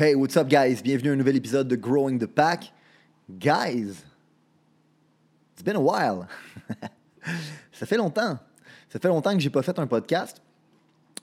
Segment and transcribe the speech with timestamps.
[0.00, 0.80] Hey, what's up, guys?
[0.82, 2.72] Bienvenue à un nouvel épisode de Growing the Pack.
[3.38, 4.02] Guys,
[5.52, 6.26] it's been a while.
[7.70, 8.38] Ça fait longtemps.
[8.88, 10.40] Ça fait longtemps que j'ai pas fait un podcast.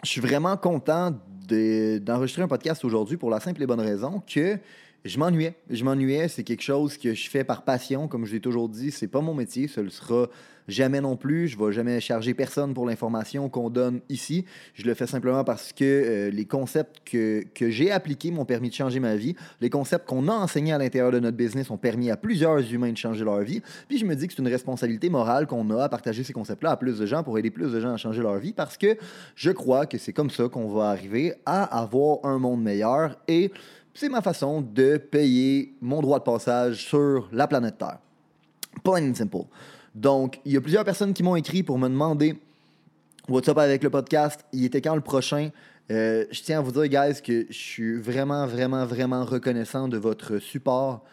[0.04, 4.60] Je suis vraiment content d'enregistrer un podcast aujourd'hui pour la simple et bonne raison que
[5.04, 5.56] je m'ennuyais.
[5.72, 8.92] Je m'ennuyais, c'est quelque chose que je fais par passion, comme je l'ai toujours dit,
[8.92, 10.28] c'est pas mon métier, ce le sera
[10.68, 11.48] jamais non plus.
[11.48, 14.46] Je vais jamais charger personne pour l'information qu'on donne ici.
[14.74, 18.70] Je le fais simplement parce que euh, les concepts que, que j'ai appliqués m'ont permis
[18.70, 19.36] de changer ma vie.
[19.62, 22.92] Les concepts qu'on a enseignés à l'intérieur de notre business ont permis à plusieurs humains
[22.92, 23.62] de changer leur vie.
[23.88, 26.72] Puis je me dis que c'est une responsabilité morale qu'on a à partager ces concepts-là
[26.72, 28.98] à plus de gens pour aider plus de gens à changer leur vie parce que
[29.36, 33.52] je crois que c'est comme ça qu'on va arriver à avoir un monde meilleur et
[33.94, 37.98] c'est ma façon de payer mon droit de passage sur la planète Terre.
[38.84, 39.46] Plain and simple.
[39.98, 42.38] Donc, il y a plusieurs personnes qui m'ont écrit pour me demander
[43.28, 45.50] What's up avec le podcast Il était quand le prochain?
[45.90, 49.98] Euh, Je tiens à vous dire, guys, que je suis vraiment, vraiment, vraiment reconnaissant de
[49.98, 51.04] votre support.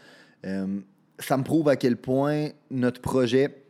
[0.44, 0.80] Euh,
[1.18, 3.64] ça me prouve à quel point notre projet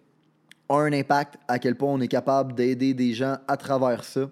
[0.69, 4.29] a un impact, à quel point on est capable d'aider des gens à travers ça.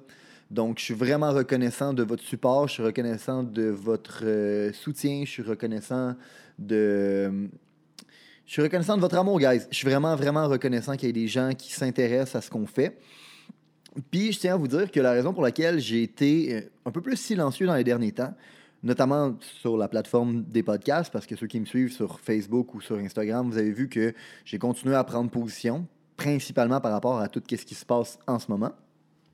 [0.51, 5.23] Donc, je suis vraiment reconnaissant de votre support, je suis reconnaissant de votre euh, soutien,
[5.25, 6.17] je suis reconnaissant
[6.59, 7.49] de...
[8.47, 9.63] Je suis reconnaissant de votre amour, guys.
[9.71, 12.67] Je suis vraiment, vraiment reconnaissant qu'il y ait des gens qui s'intéressent à ce qu'on
[12.67, 12.99] fait.
[14.11, 16.91] Puis, je tiens à vous dire que la raison pour laquelle j'ai été euh, un
[16.91, 18.35] peu plus silencieux dans les derniers temps,
[18.83, 22.81] notamment sur la plateforme des podcasts, parce que ceux qui me suivent sur Facebook ou
[22.81, 27.29] sur Instagram, vous avez vu que j'ai continué à prendre position, principalement par rapport à
[27.29, 28.73] tout ce qui se passe en ce moment.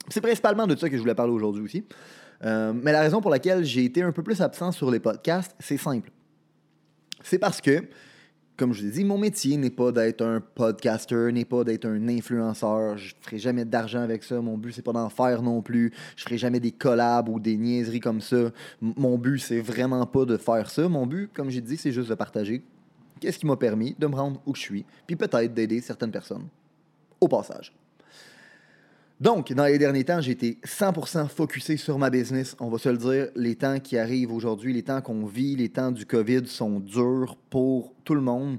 [0.09, 1.85] C'est principalement de ça que je voulais parler aujourd'hui aussi.
[2.45, 5.55] Euh, mais la raison pour laquelle j'ai été un peu plus absent sur les podcasts,
[5.59, 6.11] c'est simple.
[7.23, 7.85] C'est parce que,
[8.59, 11.87] comme je vous ai dit, mon métier n'est pas d'être un podcaster, n'est pas d'être
[11.87, 12.99] un influenceur.
[12.99, 14.41] Je ferai jamais d'argent avec ça.
[14.41, 15.93] Mon but, c'est pas d'en faire non plus.
[16.17, 18.51] Je ferai jamais des collabs ou des niaiseries comme ça.
[18.83, 20.89] mon but, c'est vraiment pas de faire ça.
[20.89, 22.63] Mon but, comme j'ai dit, c'est juste de partager
[23.21, 26.47] qu'est-ce qui m'a permis de me rendre où je suis, puis peut-être d'aider certaines personnes
[27.21, 27.73] au passage.
[29.21, 32.55] Donc, dans les derniers temps, été 100% focusé sur ma business.
[32.61, 35.71] On va se le dire, les temps qui arrivent aujourd'hui, les temps qu'on vit, les
[35.71, 38.59] temps du COVID sont durs pour tout le monde.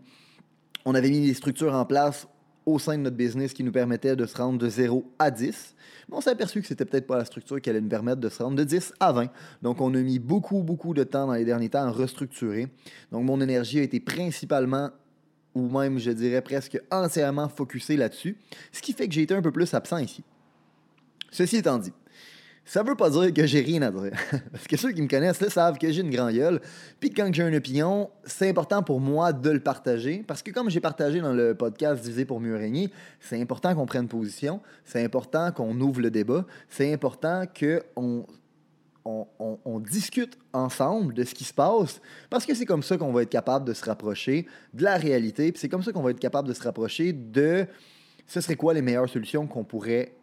[0.84, 2.28] On avait mis des structures en place
[2.66, 5.76] au sein de notre business qui nous permettaient de se rendre de 0 à 10.
[6.10, 8.28] Mais on s'est aperçu que c'était peut-être pas la structure qui allait nous permettre de
[8.28, 9.30] se rendre de 10 à 20.
[9.62, 12.68] Donc, on a mis beaucoup, beaucoup de temps dans les derniers temps à restructurer.
[13.14, 14.90] Donc, mon énergie a été principalement
[15.56, 18.38] ou même, je dirais, presque entièrement focusée là-dessus.
[18.74, 20.22] Ce qui fait que j'ai été un peu plus absent ici.
[21.32, 21.94] Ceci étant dit,
[22.70, 24.12] ça veut pas dire que j'ai rien à dire.
[24.52, 26.62] Parce que ceux qui me connaissent là, savent que j'ai une grande gueule.
[27.00, 30.24] Puis quand j'ai une opinion, c'est important pour moi de le partager.
[30.28, 33.88] Parce que comme j'ai partagé dans le podcast Divisé pour mieux régner, c'est important qu'on
[33.88, 34.62] prenne position.
[34.86, 36.46] C'est important qu'on ouvre le débat.
[36.70, 38.28] C'est important qu'on
[39.04, 43.24] on, discute ensemble de ce qui se passe, parce que c'est comme ça qu'on va
[43.24, 46.20] être capable de se rapprocher de la réalité, puis c'est comme ça qu'on va être
[46.20, 47.66] capable de se rapprocher de
[48.28, 50.14] ce serait quoi les meilleures solutions qu'on pourrait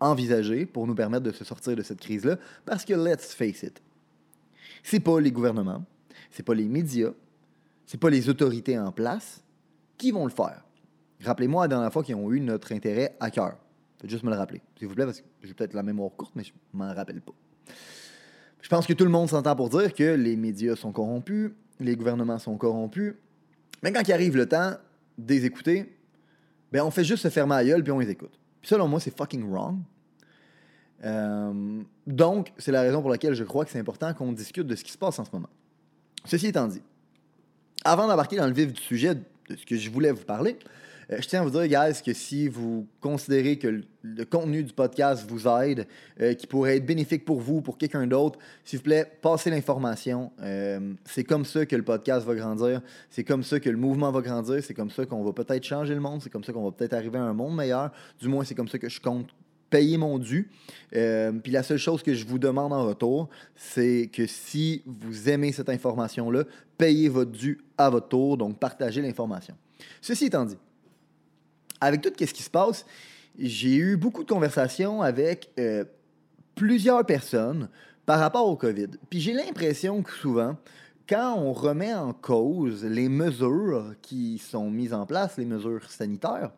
[0.00, 2.36] envisager pour nous permettre de se sortir de cette crise-là.
[2.64, 3.82] Parce que, let's face it,
[4.82, 5.84] c'est pas les gouvernements,
[6.30, 7.12] c'est pas les médias,
[7.86, 9.42] c'est pas les autorités en place
[9.96, 10.64] qui vont le faire.
[11.22, 13.56] Rappelez-moi la dernière fois qu'ils ont eu notre intérêt à cœur.
[14.00, 16.32] Faites juste me le rappeler, s'il vous plaît, parce que j'ai peut-être la mémoire courte,
[16.34, 17.32] mais je m'en rappelle pas.
[18.60, 21.96] Je pense que tout le monde s'entend pour dire que les médias sont corrompus, les
[21.96, 23.14] gouvernements sont corrompus,
[23.82, 24.74] mais quand il arrive le temps
[25.18, 25.96] de les écouter,
[26.72, 29.16] ben on fait juste se fermer la gueule puis on les écoute selon moi, c'est
[29.16, 29.78] fucking wrong.
[31.04, 34.74] Euh, donc, c'est la raison pour laquelle je crois que c'est important qu'on discute de
[34.74, 35.48] ce qui se passe en ce moment.
[36.24, 36.82] Ceci étant dit,
[37.84, 40.58] avant d'embarquer dans le vif du sujet de ce que je voulais vous parler,
[41.10, 44.72] euh, je tiens à vous dire, guys, que si vous considérez que le, contenu du
[44.72, 45.86] podcast vous aide,
[46.20, 50.32] euh, qui pourrait être bénéfique pour vous, pour quelqu'un d'autre, s'il vous plaît, passez l'information.
[50.42, 52.82] Euh, c'est comme ça que le podcast va grandir.
[53.10, 54.62] C'est comme ça que le mouvement va grandir.
[54.62, 56.22] C'est comme ça qu'on va peut-être changer le monde.
[56.22, 57.92] C'est comme ça qu'on va peut-être arriver à un monde meilleur.
[58.20, 59.28] Du moins, c'est comme ça que je compte
[59.68, 60.48] payer mon dû.
[60.92, 65.50] puis la seule chose que je vous demande en retour, c'est que si vous aimez
[65.50, 66.44] cette information-là,
[66.78, 69.56] payez votre dû à votre tour, donc partagez l'information.
[70.00, 70.56] Ceci étant dit,
[71.80, 72.84] avec tout ce qui se passe,
[73.38, 75.84] j'ai eu beaucoup de conversations avec euh,
[76.54, 77.68] plusieurs personnes,
[78.06, 78.86] par rapport au COVID.
[79.10, 80.56] Puis j'ai l'impression que souvent,
[81.08, 86.52] quand on remet en cause les mesures qui sont mises en place, les mesures sanitaires,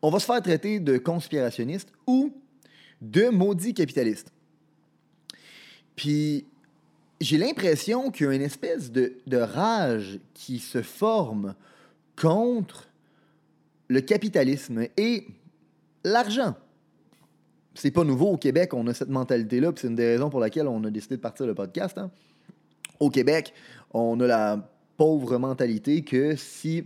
[0.00, 2.32] on va se faire traiter de conspirationniste ou
[3.00, 4.32] de maudit capitaliste.
[5.94, 6.46] Puis
[7.20, 11.54] j'ai l'impression qu'il y a une espèce de, de, rage qui se forme
[12.16, 12.88] contre
[13.92, 15.26] le capitalisme et
[16.04, 16.54] l'argent.
[17.74, 20.66] C'est pas nouveau au Québec, on a cette mentalité-là, c'est une des raisons pour laquelle
[20.66, 21.96] on a décidé de partir le podcast.
[21.96, 22.10] Hein.
[23.00, 23.54] Au Québec,
[23.92, 26.84] on a la pauvre mentalité que si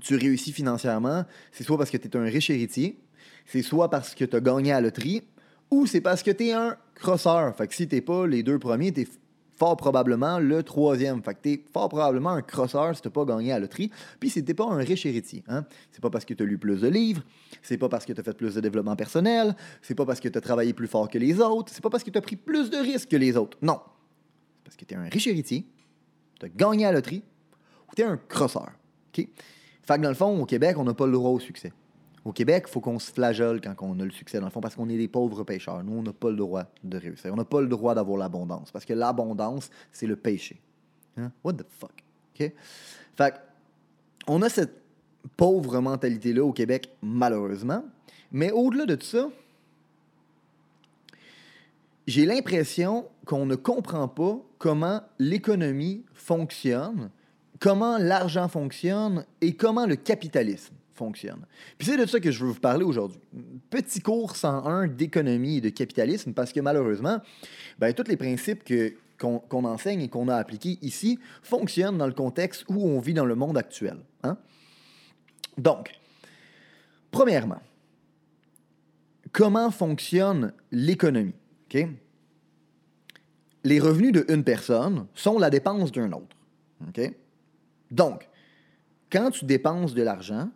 [0.00, 2.98] tu réussis financièrement, c'est soit parce que tu es un riche héritier,
[3.46, 5.22] c'est soit parce que tu as gagné à la loterie,
[5.70, 7.54] ou c'est parce que tu es un crosseur.
[7.56, 9.08] Fait que si t'es pas les deux premiers, tu es
[9.56, 11.22] fort probablement le troisième.
[11.22, 13.90] Fait que t'es fort probablement un crosseur si t'as pas gagné à loterie.
[14.20, 15.42] Puis si t'es pas un riche héritier.
[15.48, 15.64] Hein?
[15.90, 17.22] C'est pas parce que tu as lu plus de livres,
[17.62, 20.28] c'est pas parce que tu as fait plus de développement personnel, c'est pas parce que
[20.28, 22.36] tu as travaillé plus fort que les autres, c'est pas parce que tu as pris
[22.36, 23.58] plus de risques que les autres.
[23.62, 23.80] Non.
[24.58, 25.66] C'est parce que tu es un riche héritier,
[26.38, 27.22] tu as gagné à la loterie,
[27.88, 28.70] ou tu es un crosseur.
[29.08, 29.26] OK?
[29.82, 31.72] Fait que dans le fond, au Québec, on n'a pas le droit au succès.
[32.26, 34.60] Au Québec, il faut qu'on se flagelle quand on a le succès, dans le fond,
[34.60, 35.84] parce qu'on est des pauvres pêcheurs.
[35.84, 37.32] Nous, on n'a pas le droit de réussir.
[37.32, 40.60] On n'a pas le droit d'avoir l'abondance, parce que l'abondance, c'est le péché.
[41.16, 41.30] Hein?
[41.44, 41.92] What the fuck?
[42.34, 42.52] OK?
[43.14, 43.34] Fait
[44.26, 44.74] on a cette
[45.36, 47.84] pauvre mentalité-là au Québec, malheureusement.
[48.32, 49.30] Mais au-delà de tout ça,
[52.08, 57.10] j'ai l'impression qu'on ne comprend pas comment l'économie fonctionne,
[57.60, 61.46] comment l'argent fonctionne et comment le capitalisme fonctionne.
[61.80, 63.20] C'est de ça que je veux vous parler aujourd'hui.
[63.70, 67.20] Petit cours 101 d'économie et de capitalisme, parce que malheureusement,
[67.78, 72.12] ben, tous les principes que, qu'on, enseigne et qu'on a appliqués ici fonctionnent dans le
[72.12, 73.98] contexte où on vit dans le monde actuel.
[74.22, 74.36] Hein?
[75.58, 75.92] Donc,
[77.10, 77.60] premièrement,
[79.32, 81.34] comment fonctionne l'économie?
[83.64, 86.36] Les revenus d'une personne sont la dépense d'un autre.
[87.90, 88.28] Donc,
[89.10, 90.50] quand tu dépenses de l'argent,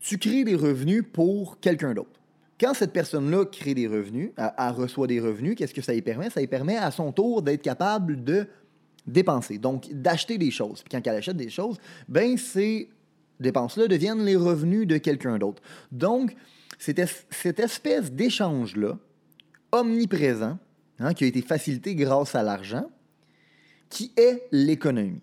[0.00, 2.20] tu crées des revenus pour quelqu'un d'autre.
[2.58, 6.28] Quand cette personne-là crée des revenus, elle, reçoit des revenus, qu'est-ce que ça lui permet?
[6.30, 8.46] Ça lui permet à son tour d'être capable de
[9.06, 10.82] dépenser, donc d'acheter des choses.
[10.82, 12.90] Puis quand elle achète des choses, ben ces
[13.40, 15.62] dépenses-là deviennent les revenus de quelqu'un d'autre.
[15.90, 16.34] Donc,
[16.78, 17.00] cette,
[17.30, 18.98] cette espèce d'échange-là,
[19.72, 20.58] omniprésent,
[20.98, 22.90] hein, qui a été facilité grâce à l'argent,
[23.88, 25.20] qui est l'économie.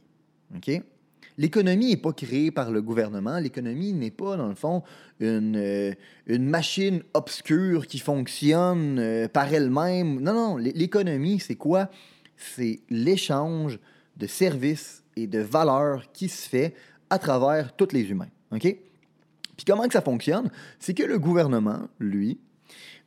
[1.38, 3.38] L'économie n'est pas créée par le gouvernement.
[3.38, 4.82] L'économie n'est pas, dans le fond,
[5.20, 5.94] une, euh,
[6.28, 10.20] machine obscure qui fonctionne euh, par elle-même.
[10.20, 11.90] Non, non, l'économie, c'est quoi?
[12.36, 13.80] C'est l'échange
[14.18, 16.74] de services et de valeurs qui se fait
[17.10, 18.30] à travers tous les humains.
[18.52, 18.62] OK?
[18.62, 20.50] Puis comment que ça fonctionne?
[20.80, 22.40] C'est que le gouvernement, lui,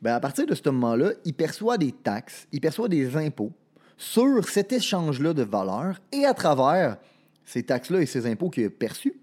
[0.01, 3.51] ben à partir de ce moment-là, il perçoit des taxes, il perçoit des impôts
[3.97, 6.97] sur cet échange-là de valeurs et à travers
[7.45, 9.15] ces taxes-là et ces impôts qu'il a perçus,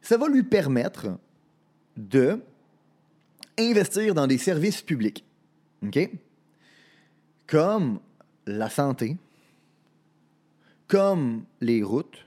[0.00, 1.18] ça va lui permettre
[1.96, 2.40] de
[3.58, 5.24] investir dans des services publics.
[5.84, 6.10] OK?
[7.46, 8.00] Comme
[8.46, 9.16] la santé,
[10.88, 12.24] comme les routes,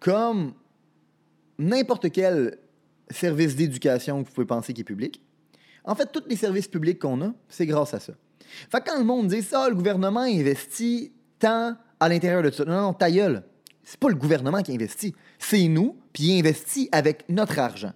[0.00, 0.54] comme
[1.58, 2.58] n'importe quel
[3.10, 5.22] service d'éducation que vous pouvez penser qui est public.
[5.84, 8.14] En fait, tous les services publics qu'on a, c'est grâce à ça.
[8.70, 12.64] Fait que quand le monde dit ça, le gouvernement investit tant à l'intérieur de ça.
[12.64, 13.08] Non, non, ta
[13.82, 17.92] c'est pas le gouvernement qui investit, c'est nous, puis il investit avec notre argent.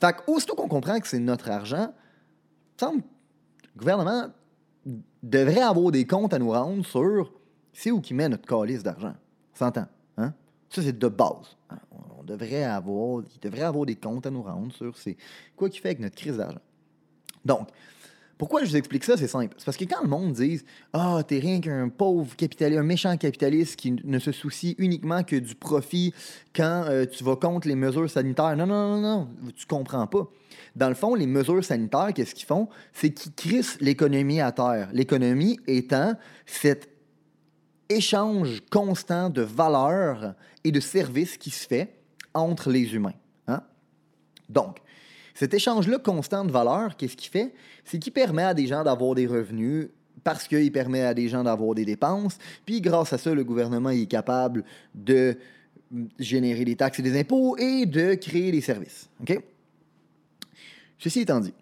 [0.00, 1.92] Fait aussitôt qu'on comprend que c'est notre argent,
[2.76, 3.02] semble
[3.74, 4.28] le gouvernement
[5.22, 7.32] devrait avoir des comptes à nous rendre sur
[7.72, 9.14] c'est où qui met notre calice d'argent.
[9.54, 10.34] S'entend, hein?
[10.68, 11.56] Ça, c'est de base.
[11.70, 11.78] Hein?
[12.18, 15.16] On devrait avoir, il devrait avoir des comptes à nous rendre sur c'est
[15.56, 16.60] quoi qui fait avec notre crise d'argent.
[17.44, 17.68] Donc,
[18.42, 19.16] pourquoi je vous explique ça?
[19.16, 19.54] C'est simple.
[19.56, 20.60] C'est parce que quand le monde dit
[20.92, 25.36] Ah, t'es rien qu'un pauvre capitaliste, un méchant capitaliste qui ne se soucie uniquement que
[25.36, 26.12] du profit
[26.52, 28.56] quand euh, tu vas contre les mesures sanitaires.
[28.56, 30.28] Non, non, non, non, tu comprends pas.
[30.74, 32.68] Dans le fond, les mesures sanitaires, qu'est-ce qu'ils font?
[32.92, 34.88] C'est qu'ils crissent l'économie à terre.
[34.92, 36.90] L'économie étant cet
[37.88, 40.34] échange constant de valeurs
[40.64, 41.94] et de services qui se fait
[42.34, 43.14] entre les humains.
[43.46, 43.62] Hein?
[44.48, 44.78] Donc,
[45.34, 47.54] cet échange-là constant de valeur, qu'est-ce qu'il fait?
[47.84, 49.88] C'est qu'il permet à des gens d'avoir des revenus
[50.24, 52.38] parce qu'il permet à des gens d'avoir des dépenses.
[52.64, 55.36] Puis grâce à ça, le gouvernement est capable de
[56.18, 59.08] générer des taxes et des impôts et de créer des services.
[59.20, 59.38] OK?
[60.98, 61.54] Ceci étant dit,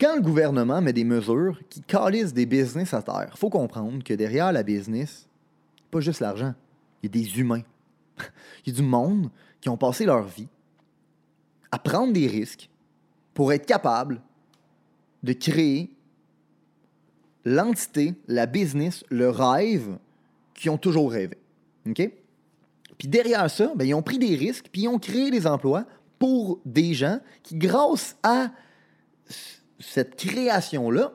[0.00, 4.02] quand le gouvernement met des mesures qui calissent des business à terre, il faut comprendre
[4.02, 5.28] que derrière la business,
[5.90, 6.54] pas juste l'argent,
[7.02, 7.62] il y a des humains.
[8.66, 9.28] il y a du monde
[9.60, 10.48] qui ont passé leur vie
[11.72, 12.68] à prendre des risques
[13.34, 14.20] pour être capable
[15.22, 15.90] de créer
[17.44, 19.98] l'entité, la business, le rêve
[20.54, 21.38] qu'ils ont toujours rêvé.
[21.88, 22.10] OK?
[22.98, 25.86] Puis derrière ça, ben, ils ont pris des risques, puis ils ont créé des emplois
[26.18, 28.50] pour des gens qui, grâce à
[29.78, 31.12] cette création-là,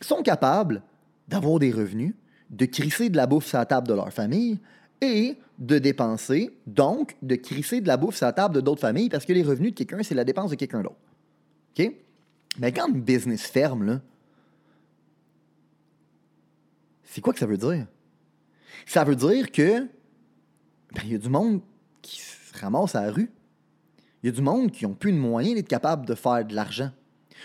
[0.00, 0.82] sont capables
[1.28, 2.14] d'avoir des revenus,
[2.50, 4.58] de crisser de la bouffe sur la table de leur famille
[5.02, 9.10] et de dépenser, donc de crisser de la bouffe sur la table de d'autres familles
[9.10, 10.96] parce que les revenus de quelqu'un, c'est la dépense de quelqu'un d'autre.
[11.78, 11.92] OK?
[12.58, 14.00] Mais quand une business ferme, là,
[17.04, 17.86] c'est quoi que ça veut dire?
[18.86, 21.60] Ça veut dire que ben, il y a du monde
[22.00, 23.30] qui se ramasse à la rue.
[24.22, 26.54] Il y a du monde qui n'ont plus de moyens d'être capable de faire de
[26.54, 26.90] l'argent.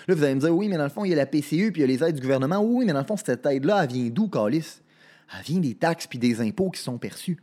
[0.08, 1.72] Là, vous allez me dire, oui, mais dans le fond, il y a la PCU
[1.72, 2.60] puis il y a les aides du gouvernement.
[2.60, 4.82] Oui, mais dans le fond, cette aide-là, elle vient d'où, Calis?
[5.34, 7.38] Elle vient des taxes puis des impôts qui sont perçus.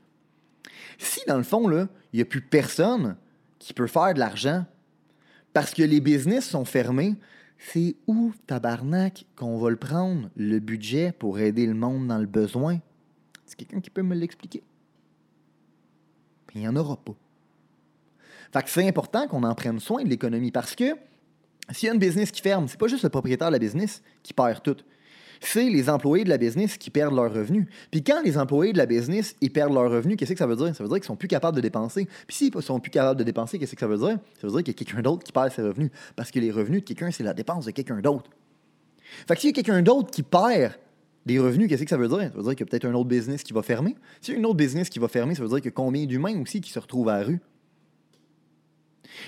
[0.99, 3.17] Si, dans le fond, il n'y a plus personne
[3.59, 4.67] qui peut faire de l'argent
[5.53, 7.15] parce que les business sont fermés,
[7.59, 12.27] c'est où, tabarnak, qu'on va le prendre, le budget pour aider le monde dans le
[12.27, 12.81] besoin?
[13.47, 14.63] C'est quelqu'un qui peut me l'expliquer?
[16.55, 17.15] Il n'y en aura pas.
[18.53, 20.95] Fait que c'est important qu'on en prenne soin de l'économie parce que
[21.71, 24.03] s'il y a une business qui ferme, c'est pas juste le propriétaire de la business
[24.23, 24.77] qui perd tout.
[25.47, 27.67] C'est les employés de la business qui perdent leurs revenus.
[27.91, 30.57] Puis quand les employés de la business ils perdent leurs revenus, qu'est-ce que ça veut
[30.57, 30.75] dire?
[30.75, 32.09] Ça veut dire qu'ils sont plus capables de dépenser.
[32.27, 34.19] Puis s'ils sont plus capables de dépenser, qu'est-ce que ça veut dire?
[34.41, 35.91] Ça veut dire qu'il y a quelqu'un d'autre qui perd ses revenus.
[36.17, 38.31] Parce que les revenus de quelqu'un, c'est la dépense de quelqu'un d'autre.
[39.29, 40.73] Fait que s'il y a quelqu'un d'autre qui perd
[41.27, 42.31] des revenus, qu'est-ce que ça veut dire?
[42.31, 43.97] Ça veut dire qu'il y a peut-être un autre business qui va fermer.
[44.21, 45.73] S'il y a une autre business qui va fermer, ça veut dire qu'il y a
[45.73, 47.41] combien d'humains aussi qui se retrouvent à la rue?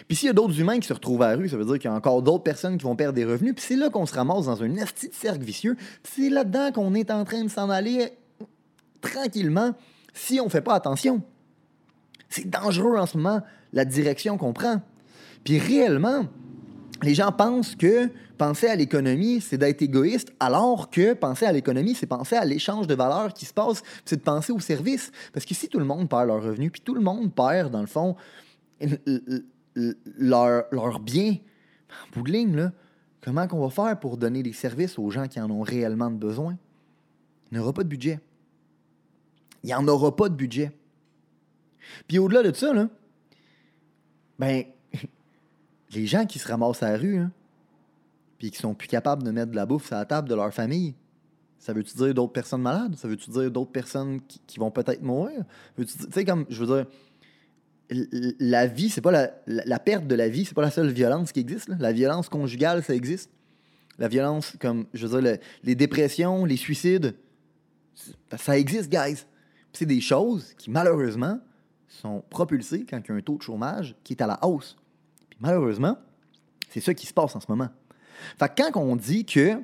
[0.08, 1.74] Puis s'il y a d'autres humains qui se retrouvent à la rue, ça veut dire
[1.74, 3.54] qu'il y a encore d'autres personnes qui vont perdre des revenus.
[3.54, 5.76] Puis c'est là qu'on se ramasse dans un esti de cercle vicieux.
[6.02, 8.10] Puis c'est là-dedans qu'on est en train de s'en aller
[9.00, 9.74] tranquillement
[10.14, 11.22] si on ne fait pas attention.
[12.28, 13.40] C'est dangereux en ce moment,
[13.72, 14.82] la direction qu'on prend.
[15.44, 16.26] Puis réellement,
[17.02, 21.94] les gens pensent que penser à l'économie, c'est d'être égoïste, alors que penser à l'économie,
[21.94, 25.12] c'est penser à l'échange de valeurs qui se passe, c'est de penser au service.
[25.32, 27.80] Parce que si tout le monde perd leurs revenus, puis tout le monde perd, dans
[27.80, 28.16] le fond,
[29.76, 31.36] leur, leur bien,
[31.90, 32.72] en bout de ligne, là,
[33.20, 36.56] comment qu'on va faire pour donner des services aux gens qui en ont réellement besoin?
[37.50, 38.20] Il n'y aura pas de budget.
[39.62, 40.72] Il n'y en aura pas de budget.
[42.08, 42.88] Puis au-delà de ça, là,
[44.38, 44.64] ben,
[45.92, 47.30] les gens qui se ramassent à la rue, hein,
[48.38, 50.52] puis qui sont plus capables de mettre de la bouffe à la table de leur
[50.52, 50.94] famille,
[51.58, 52.94] ça veut-tu dire d'autres personnes malades?
[52.96, 55.44] Ça veut-tu dire d'autres personnes qui, qui vont peut-être mourir?
[55.76, 56.86] Tu sais, comme, je veux dire,
[57.90, 61.32] la vie, c'est pas la, la, perte de la vie, c'est pas la seule violence
[61.32, 61.68] qui existe.
[61.78, 63.30] La violence conjugale, ça existe.
[63.98, 67.14] La violence, comme je veux dire, les dépressions, les suicides,
[68.36, 69.24] ça existe, guys.
[69.72, 71.40] C'est des choses qui, malheureusement,
[71.88, 74.76] sont propulsées quand il y a un taux de chômage qui est à la hausse.
[75.40, 75.98] Malheureusement,
[76.70, 77.68] c'est ça qui se passe en ce moment.
[78.38, 79.60] Fait que quand on dit que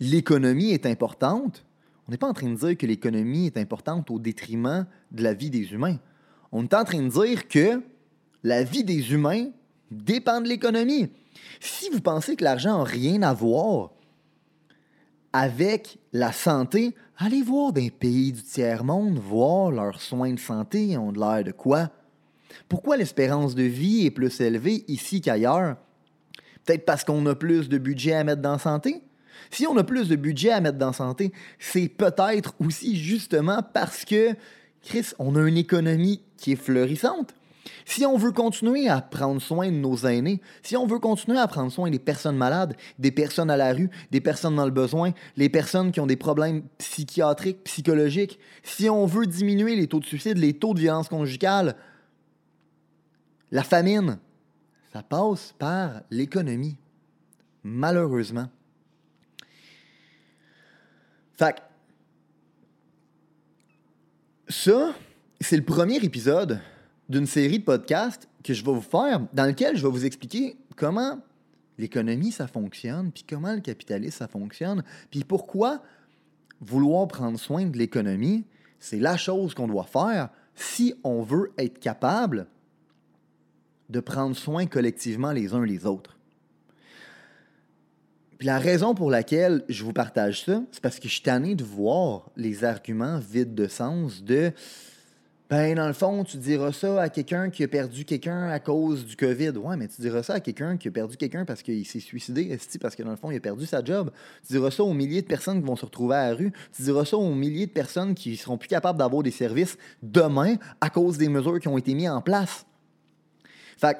[0.00, 1.64] l'économie est importante,
[2.08, 5.34] on n'est pas en train de dire que l'économie est importante au détriment de la
[5.34, 5.98] vie des humains.
[6.52, 7.82] On est en train de dire que
[8.42, 9.48] la vie des humains
[9.90, 11.10] dépend de l'économie.
[11.60, 13.90] Si vous pensez que l'argent n'a rien à voir
[15.34, 21.12] avec la santé, allez voir des pays du tiers-monde, voir leurs soins de santé ont
[21.12, 21.90] de l'air de quoi?
[22.70, 25.76] Pourquoi l'espérance de vie est plus élevée ici qu'ailleurs?
[26.64, 29.02] Peut-être parce qu'on a plus de budget à mettre dans la santé?
[29.50, 34.04] Si on a plus de budget à mettre dans santé, c'est peut-être aussi justement parce
[34.04, 34.34] que,
[34.82, 37.34] Chris, on a une économie qui est fleurissante.
[37.84, 41.48] Si on veut continuer à prendre soin de nos aînés, si on veut continuer à
[41.48, 45.12] prendre soin des personnes malades, des personnes à la rue, des personnes dans le besoin,
[45.36, 50.04] les personnes qui ont des problèmes psychiatriques, psychologiques, si on veut diminuer les taux de
[50.04, 51.76] suicide, les taux de violence conjugale,
[53.50, 54.18] la famine,
[54.92, 56.76] ça passe par l'économie.
[57.64, 58.48] Malheureusement.
[61.38, 61.62] Fait
[64.48, 64.92] ça,
[65.40, 66.60] c'est le premier épisode
[67.08, 70.56] d'une série de podcasts que je vais vous faire dans lequel je vais vous expliquer
[70.74, 71.20] comment
[71.78, 75.80] l'économie, ça fonctionne, puis comment le capitalisme, ça fonctionne, puis pourquoi
[76.60, 78.44] vouloir prendre soin de l'économie,
[78.80, 82.48] c'est la chose qu'on doit faire si on veut être capable
[83.90, 86.17] de prendre soin collectivement les uns les autres.
[88.38, 91.56] Puis la raison pour laquelle je vous partage ça, c'est parce que je suis tanné
[91.56, 94.52] de voir les arguments vides de sens de
[95.50, 99.06] ben, dans le fond, tu diras ça à quelqu'un qui a perdu quelqu'un à cause
[99.06, 99.52] du COVID.
[99.52, 102.58] Ouais, mais tu diras ça à quelqu'un qui a perdu quelqu'un parce qu'il s'est suicidé,
[102.82, 104.10] parce que dans le fond, il a perdu sa job.
[104.46, 106.52] Tu diras ça aux milliers de personnes qui vont se retrouver à la rue.
[106.76, 110.56] Tu diras ça aux milliers de personnes qui seront plus capables d'avoir des services demain
[110.82, 112.66] à cause des mesures qui ont été mises en place.
[113.78, 113.96] Fait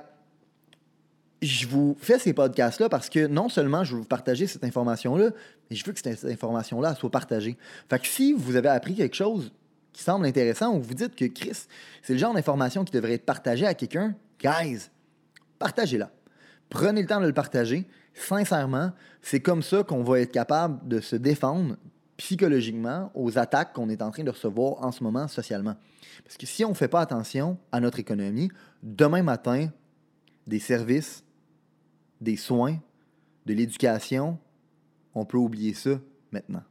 [1.42, 5.30] je vous fais ces podcasts-là parce que non seulement je veux vous partager cette information-là,
[5.70, 7.56] mais je veux que cette information-là soit partagée.
[7.88, 9.52] Fait que si vous avez appris quelque chose
[9.92, 11.66] qui semble intéressant ou vous dites que Chris,
[12.02, 14.90] c'est le genre d'information qui devrait être partagée à quelqu'un, guys,
[15.58, 16.10] partagez-la.
[16.70, 17.86] Prenez le temps de le partager.
[18.14, 18.92] Sincèrement,
[19.22, 21.76] c'est comme ça qu'on va être capable de se défendre
[22.16, 25.76] psychologiquement aux attaques qu'on est en train de recevoir en ce moment socialement.
[26.24, 28.50] Parce que si on ne fait pas attention à notre économie,
[28.82, 29.68] demain matin,
[30.46, 31.22] des services
[32.20, 32.78] des soins,
[33.46, 34.38] de l'éducation,
[35.14, 35.90] on peut oublier ça
[36.30, 36.62] maintenant.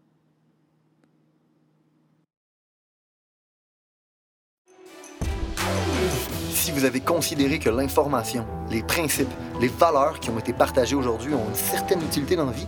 [6.51, 11.33] Si vous avez considéré que l'information, les principes, les valeurs qui ont été partagées aujourd'hui
[11.33, 12.67] ont une certaine utilité dans la vie,